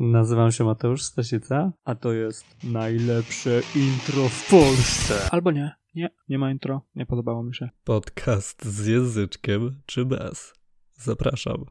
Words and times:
Nazywam 0.00 0.52
się 0.52 0.64
Mateusz 0.64 1.02
Stasica, 1.02 1.72
a 1.84 1.94
to 1.94 2.12
jest 2.12 2.64
najlepsze 2.64 3.60
intro 3.76 4.28
w 4.28 4.50
Polsce. 4.50 5.28
Albo 5.30 5.50
nie, 5.50 5.74
nie, 5.94 6.10
nie 6.28 6.38
ma 6.38 6.50
intro, 6.50 6.82
nie 6.94 7.06
podobało 7.06 7.42
mi 7.42 7.54
się. 7.54 7.70
Podcast 7.84 8.64
z 8.64 8.86
języczkiem 8.86 9.80
czy 9.86 10.04
bez? 10.04 10.54
Zapraszam. 10.94 11.64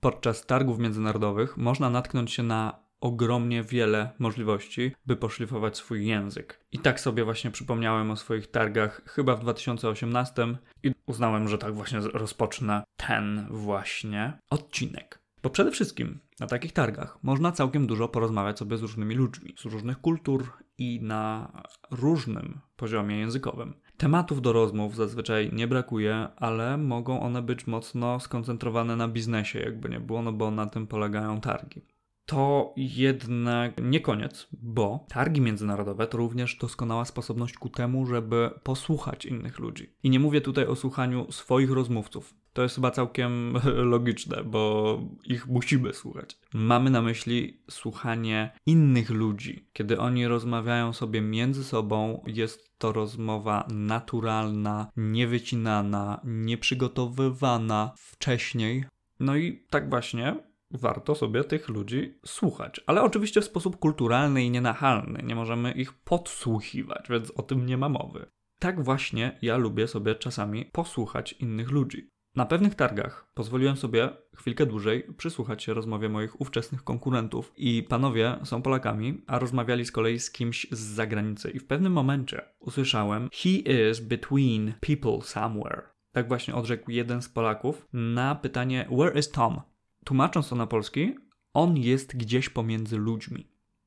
Podczas 0.00 0.46
targów 0.46 0.78
międzynarodowych 0.78 1.56
można 1.56 1.90
natknąć 1.90 2.32
się 2.32 2.42
na 2.42 2.82
ogromnie 3.00 3.62
wiele 3.62 4.10
możliwości, 4.18 4.92
by 5.06 5.16
poszlifować 5.16 5.76
swój 5.76 6.06
język. 6.06 6.64
I 6.72 6.78
tak 6.78 7.00
sobie 7.00 7.24
właśnie 7.24 7.50
przypomniałem 7.50 8.10
o 8.10 8.16
swoich 8.16 8.50
targach 8.50 9.02
chyba 9.06 9.36
w 9.36 9.40
2018 9.40 10.46
i 10.82 10.92
uznałem, 11.06 11.48
że 11.48 11.58
tak 11.58 11.74
właśnie 11.74 12.00
rozpocznę 12.00 12.84
ten 12.96 13.46
właśnie 13.50 14.38
odcinek. 14.50 15.21
Bo 15.42 15.50
przede 15.50 15.70
wszystkim 15.70 16.18
na 16.40 16.46
takich 16.46 16.72
targach 16.72 17.18
można 17.22 17.52
całkiem 17.52 17.86
dużo 17.86 18.08
porozmawiać 18.08 18.58
sobie 18.58 18.76
z 18.76 18.82
różnymi 18.82 19.14
ludźmi, 19.14 19.54
z 19.58 19.64
różnych 19.64 20.00
kultur 20.00 20.52
i 20.78 21.00
na 21.02 21.52
różnym 21.90 22.60
poziomie 22.76 23.18
językowym. 23.18 23.74
Tematów 23.96 24.42
do 24.42 24.52
rozmów 24.52 24.96
zazwyczaj 24.96 25.50
nie 25.52 25.68
brakuje, 25.68 26.28
ale 26.36 26.78
mogą 26.78 27.20
one 27.20 27.42
być 27.42 27.66
mocno 27.66 28.20
skoncentrowane 28.20 28.96
na 28.96 29.08
biznesie, 29.08 29.58
jakby 29.58 29.88
nie 29.88 30.00
było, 30.00 30.22
no 30.22 30.32
bo 30.32 30.50
na 30.50 30.66
tym 30.66 30.86
polegają 30.86 31.40
targi. 31.40 31.82
To 32.26 32.72
jednak 32.76 33.72
nie 33.82 34.00
koniec, 34.00 34.48
bo 34.52 35.06
targi 35.08 35.40
międzynarodowe 35.40 36.06
to 36.06 36.18
również 36.18 36.56
doskonała 36.56 37.04
sposobność 37.04 37.54
ku 37.54 37.68
temu, 37.68 38.06
żeby 38.06 38.50
posłuchać 38.62 39.26
innych 39.26 39.58
ludzi. 39.58 39.94
I 40.02 40.10
nie 40.10 40.20
mówię 40.20 40.40
tutaj 40.40 40.66
o 40.66 40.76
słuchaniu 40.76 41.32
swoich 41.32 41.70
rozmówców. 41.70 42.34
To 42.52 42.62
jest 42.62 42.74
chyba 42.74 42.90
całkiem 42.90 43.54
logiczne, 43.92 44.44
bo 44.44 45.00
ich 45.24 45.46
musimy 45.46 45.92
słuchać. 45.92 46.38
Mamy 46.54 46.90
na 46.90 47.02
myśli 47.02 47.60
słuchanie 47.70 48.52
innych 48.66 49.10
ludzi. 49.10 49.68
Kiedy 49.72 49.98
oni 49.98 50.26
rozmawiają 50.26 50.92
sobie 50.92 51.20
między 51.20 51.64
sobą, 51.64 52.24
jest 52.26 52.78
to 52.78 52.92
rozmowa 52.92 53.66
naturalna, 53.70 54.90
niewycinana, 54.96 56.20
nieprzygotowywana 56.24 57.92
wcześniej. 57.96 58.84
No 59.20 59.36
i 59.36 59.64
tak 59.70 59.90
właśnie 59.90 60.51
warto 60.72 61.14
sobie 61.14 61.44
tych 61.44 61.68
ludzi 61.68 62.18
słuchać. 62.26 62.80
Ale 62.86 63.02
oczywiście 63.02 63.40
w 63.40 63.44
sposób 63.44 63.76
kulturalny 63.76 64.44
i 64.44 64.50
nienachalny. 64.50 65.22
Nie 65.22 65.34
możemy 65.34 65.72
ich 65.72 65.92
podsłuchiwać, 65.92 67.06
więc 67.10 67.30
o 67.30 67.42
tym 67.42 67.66
nie 67.66 67.76
ma 67.76 67.88
mowy. 67.88 68.26
Tak 68.58 68.84
właśnie 68.84 69.38
ja 69.42 69.56
lubię 69.56 69.88
sobie 69.88 70.14
czasami 70.14 70.64
posłuchać 70.64 71.32
innych 71.32 71.70
ludzi. 71.70 72.08
Na 72.36 72.46
pewnych 72.46 72.74
targach 72.74 73.28
pozwoliłem 73.34 73.76
sobie 73.76 74.08
chwilkę 74.36 74.66
dłużej 74.66 75.06
przysłuchać 75.16 75.62
się 75.62 75.74
rozmowie 75.74 76.08
moich 76.08 76.40
ówczesnych 76.40 76.84
konkurentów 76.84 77.52
i 77.56 77.82
panowie 77.82 78.38
są 78.44 78.62
Polakami, 78.62 79.22
a 79.26 79.38
rozmawiali 79.38 79.84
z 79.84 79.92
kolei 79.92 80.18
z 80.18 80.30
kimś 80.30 80.66
z 80.70 80.78
zagranicy 80.78 81.50
i 81.50 81.58
w 81.58 81.66
pewnym 81.66 81.92
momencie 81.92 82.42
usłyszałem 82.60 83.28
He 83.32 83.48
is 83.90 84.00
between 84.00 84.72
people 84.80 85.20
somewhere. 85.22 85.82
Tak 86.12 86.28
właśnie 86.28 86.54
odrzekł 86.54 86.90
jeden 86.90 87.22
z 87.22 87.28
Polaków 87.28 87.88
na 87.92 88.34
pytanie 88.34 88.88
Where 88.98 89.18
is 89.18 89.30
Tom? 89.30 89.60
Tłumacząc 90.04 90.48
to 90.48 90.56
na 90.56 90.66
polski, 90.66 91.14
on 91.54 91.76
jest 91.76 92.16
gdzieś 92.16 92.48
pomiędzy 92.48 92.96
ludźmi. 92.96 93.46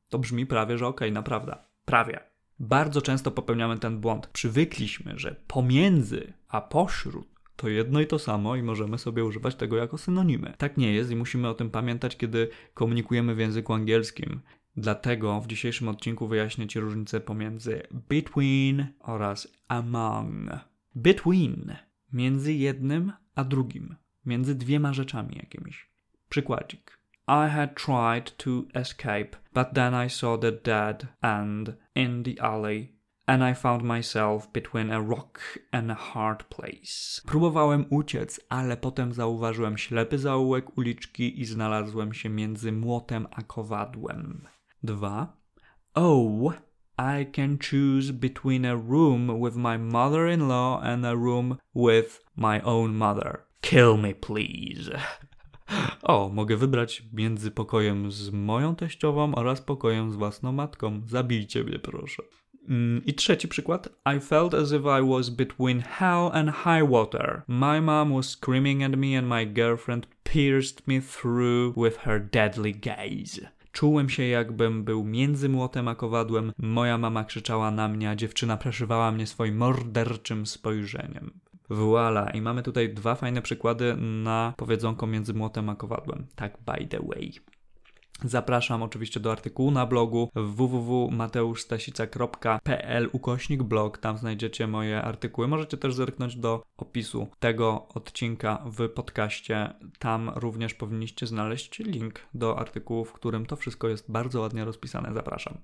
To 0.10 0.20
brzmi 0.20 0.46
prawie, 0.46 0.78
że 0.78 0.88
okej, 0.88 1.08
okay, 1.08 1.14
naprawdę. 1.14 1.58
Prawie. 1.86 2.20
Bardzo 2.60 3.02
często 3.02 3.32
popełniamy 3.32 3.80
ten 3.80 4.00
błąd. 4.00 4.28
Przywykliśmy, 4.28 5.20
że 5.20 5.36
pomiędzy, 5.48 6.34
a 6.48 6.62
pośród 6.62 7.28
to 7.56 7.70
jedno 7.70 8.02
i 8.02 8.08
to 8.08 8.20
samo 8.20 8.56
i 8.56 8.64
możemy 8.64 8.98
sobie 8.98 9.26
używać 9.26 9.56
tego 9.56 9.78
jako 9.78 9.98
synonimy. 9.98 10.54
Tak 10.58 10.78
nie 10.78 10.94
jest 10.94 11.12
i 11.12 11.16
musimy 11.16 11.48
o 11.48 11.54
tym 11.54 11.70
pamiętać, 11.70 12.18
kiedy 12.18 12.50
komunikujemy 12.74 13.36
w 13.36 13.40
języku 13.40 13.74
angielskim. 13.74 14.42
Dlatego 14.78 15.42
w 15.42 15.48
dzisiejszym 15.48 15.88
odcinku 15.88 16.28
wyjaśnię 16.28 16.68
Ci 16.68 16.80
różnicę 16.80 17.20
pomiędzy 17.20 17.82
between 18.10 18.88
oraz 19.00 19.48
among. 19.68 20.50
Between 20.96 21.76
między 22.14 22.54
jednym 22.54 23.14
a 23.36 23.44
drugim, 23.44 23.96
między 24.26 24.56
dwiema 24.56 24.94
rzeczami 24.94 25.36
jakimiś. 25.36 25.95
Przykładzik. 26.30 26.98
I 27.28 27.50
had 27.50 27.76
tried 27.76 28.38
to 28.38 28.66
escape, 28.76 29.36
but 29.54 29.74
then 29.74 30.06
I 30.06 30.10
saw 30.10 30.38
the 30.38 30.52
dead 30.52 31.08
end 31.22 31.76
in 31.96 32.24
the 32.24 32.40
alley 32.42 32.96
and 33.28 33.44
I 33.44 33.54
found 33.54 33.84
myself 33.84 34.52
between 34.54 34.92
a 34.92 35.02
rock 35.02 35.40
and 35.72 35.92
a 35.92 35.96
hard 35.96 36.50
place. 36.50 37.22
Próbowałem 37.26 37.86
uciec, 37.90 38.40
ale 38.50 38.78
potem 38.78 39.14
zauważyłem 39.14 39.78
ślepy 39.78 40.18
zaułek 40.18 40.78
uliczki 40.78 41.42
i 41.42 41.46
znalazłem 41.46 42.14
się 42.14 42.30
między 42.30 42.72
młotem 42.72 43.28
a 43.32 43.42
kowadłem. 43.42 44.48
2. 44.84 45.38
Oh, 45.96 46.54
I 46.98 47.26
can 47.26 47.58
choose 47.58 48.14
between 48.14 48.66
a 48.66 48.76
room 48.76 49.42
with 49.44 49.56
my 49.56 49.78
mother-in-law 49.78 50.82
and 50.84 51.06
a 51.06 51.16
room 51.16 51.58
with 51.76 52.24
my 52.36 52.62
own 52.62 52.94
mother. 52.94 53.46
Kill 53.62 53.98
me, 53.98 54.14
please. 54.14 54.92
O, 56.04 56.30
mogę 56.34 56.58
wybrać 56.58 57.04
między 57.14 57.52
pokojem 57.52 58.12
z 58.12 58.30
moją 58.30 58.76
teściową 58.76 59.36
oraz 59.36 59.62
pokojem 59.62 60.12
z 60.12 60.16
własną 60.16 60.52
matką. 60.52 61.02
Zabijcie 61.06 61.64
mnie, 61.64 61.80
proszę. 61.80 62.24
Mm, 62.70 63.06
I 63.06 63.14
trzeci 63.14 63.48
przykład. 63.48 63.90
I 64.18 64.20
felt 64.20 64.54
as 64.54 64.72
if 64.72 64.84
I 65.00 65.10
was 65.10 65.30
between 65.30 65.82
hell 65.82 66.30
and 66.34 66.50
high 66.50 66.90
water. 66.92 67.42
My 67.48 67.82
mom 67.82 68.14
was 68.16 68.30
screaming 68.30 68.84
at 68.84 68.98
me 68.98 69.18
and 69.18 69.28
my 69.28 69.46
girlfriend 69.46 70.08
pierced 70.24 70.88
me 70.88 71.02
through 71.02 71.76
with 71.78 71.98
her 71.98 72.30
deadly 72.32 72.72
gaze. 72.72 73.56
Czułem 73.72 74.10
się 74.10 74.24
jakbym 74.24 74.84
był 74.84 75.04
między 75.04 75.50
młotem 75.50 75.88
a 75.88 75.96
kowadłem. 75.96 76.52
Moja 76.58 76.98
mama 76.98 77.24
krzyczała 77.24 77.72
na 77.72 77.88
mnie, 77.88 78.10
a 78.10 78.16
dziewczyna 78.16 78.58
przeszywała 78.58 79.12
mnie 79.12 79.28
swoim 79.28 79.58
morderczym 79.58 80.46
spojrzeniem. 80.46 81.40
Voila. 81.70 82.30
I 82.30 82.42
mamy 82.42 82.64
tutaj 82.64 82.94
dwa 82.94 83.16
fajne 83.16 83.42
przykłady 83.42 83.96
na 83.98 84.54
powiedzonko 84.58 85.08
między 85.08 85.34
młotem 85.34 85.70
a 85.70 85.76
kowadłem. 85.76 86.28
Tak 86.36 86.58
by 86.66 86.88
the 86.88 87.00
way. 87.00 87.34
Zapraszam 88.24 88.84
oczywiście 88.84 89.20
do 89.20 89.32
artykułu 89.32 89.72
na 89.72 89.86
blogu 89.86 90.30
www.mateuszstasica.pl 90.36 93.10
ukośnik 93.12 93.64
blog, 93.64 93.98
tam 93.98 94.18
znajdziecie 94.18 94.68
moje 94.68 95.02
artykuły. 95.02 95.48
Możecie 95.48 95.78
też 95.78 95.94
zerknąć 95.94 96.36
do 96.36 96.64
opisu 96.78 97.28
tego 97.40 97.88
odcinka 97.88 98.64
w 98.66 98.90
podcaście. 98.90 99.74
Tam 100.00 100.32
również 100.36 100.74
powinniście 100.74 101.28
znaleźć 101.28 101.80
link 101.80 102.20
do 102.34 102.60
artykułu, 102.60 103.06
w 103.06 103.14
którym 103.14 103.46
to 103.46 103.56
wszystko 103.56 103.88
jest 103.88 104.12
bardzo 104.12 104.42
ładnie 104.42 104.66
rozpisane. 104.66 105.14
Zapraszam. 105.14 105.58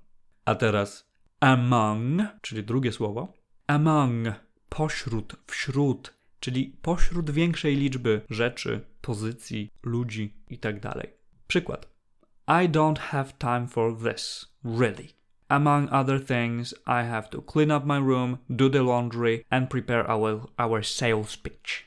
A 0.44 0.54
teraz 0.54 1.12
among, 1.40 2.22
czyli 2.40 2.64
drugie 2.64 2.92
słowo. 2.92 3.32
Among, 3.66 4.26
pośród, 4.72 5.36
wśród, 5.46 6.14
czyli 6.40 6.76
pośród 6.82 7.30
większej 7.30 7.76
liczby 7.76 8.20
rzeczy, 8.30 8.80
pozycji, 9.00 9.70
ludzi 9.82 10.34
itd. 10.50 10.92
Przykład. 11.46 11.88
I 12.48 12.68
don't 12.68 12.98
have 12.98 13.26
time 13.38 13.66
for 13.66 13.98
this, 13.98 14.46
really. 14.64 15.08
Among 15.48 15.92
other 15.92 16.24
things, 16.26 16.74
I 16.86 17.08
have 17.10 17.28
to 17.28 17.42
clean 17.42 17.70
up 17.70 17.86
my 17.86 17.98
room, 17.98 18.38
do 18.50 18.70
the 18.70 18.82
laundry 18.82 19.44
and 19.50 19.70
prepare 19.70 20.10
our, 20.10 20.40
our 20.58 20.86
sales 20.86 21.36
pitch. 21.36 21.86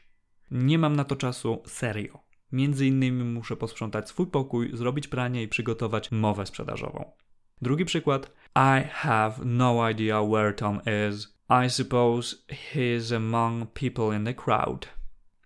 Nie 0.52 0.78
mam 0.78 0.96
na 0.96 1.04
to 1.04 1.16
czasu 1.16 1.64
serio. 1.68 2.20
Między 2.52 2.88
innymi 2.88 3.24
muszę 3.24 3.56
posprzątać 3.56 4.10
swój 4.10 4.28
pokój, 4.28 4.78
zrobić 4.78 5.08
pranie 5.08 5.44
i 5.44 5.48
przygotować 5.48 6.12
mowę 6.12 6.46
sprzedażową. 6.46 7.12
Drugi 7.62 7.86
przykład. 7.86 8.32
I 8.56 8.84
have 8.92 9.46
no 9.46 9.90
idea 9.90 10.24
where 10.24 10.54
Tom 10.54 10.82
is. 11.10 11.28
I 11.50 11.70
suppose 11.70 12.36
he's 12.48 13.12
among 13.12 13.68
people 13.68 14.16
in 14.16 14.26
the 14.26 14.34
crowd. 14.34 14.88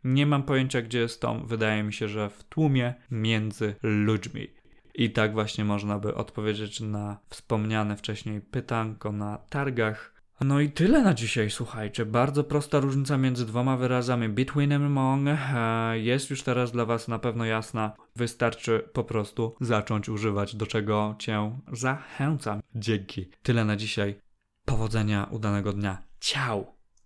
Nie 0.04 0.26
mam 0.26 0.44
pojęcia, 0.44 0.82
gdzie 0.82 1.00
jest 1.00 1.22
Tom. 1.22 1.48
Wydaje 1.48 1.84
mi 1.84 1.94
się, 1.94 2.08
że 2.08 2.30
w 2.30 2.44
tłumie 2.44 2.94
między 3.12 3.76
ludźmi. 3.84 4.48
I 4.96 5.12
tak 5.12 5.34
właśnie 5.34 5.66
można 5.66 6.00
by 6.00 6.16
odpowiedzieć 6.16 6.80
na 6.80 7.18
wspomniane 7.30 7.98
wcześniej 7.98 8.42
pytanko 8.42 9.12
na 9.12 9.38
targach. 9.38 10.19
No 10.42 10.60
i 10.60 10.72
tyle 10.72 11.02
na 11.02 11.14
dzisiaj, 11.14 11.50
słuchajcie. 11.50 12.06
Bardzo 12.06 12.44
prosta 12.44 12.80
różnica 12.80 13.18
między 13.18 13.46
dwoma 13.46 13.78
wyrazami 13.78 14.30
between 14.30 14.72
and 14.72 14.86
among 14.86 15.28
e, 15.28 16.00
jest 16.00 16.30
już 16.30 16.44
teraz 16.44 16.72
dla 16.72 16.86
Was 16.86 17.08
na 17.08 17.20
pewno 17.20 17.46
jasna. 17.46 17.96
Wystarczy 18.16 18.90
po 18.94 19.04
prostu 19.04 19.56
zacząć 19.62 20.10
używać, 20.10 20.56
do 20.56 20.66
czego 20.66 21.16
Cię 21.20 21.60
zachęcam. 21.72 22.62
Dzięki. 22.76 23.30
Tyle 23.44 23.66
na 23.66 23.76
dzisiaj. 23.76 24.20
Powodzenia, 24.66 25.28
udanego 25.32 25.74
dnia. 25.74 26.04
Ciao! 26.20 26.79